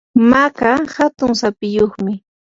[0.31, 2.13] maka hatun sapiyuqmi.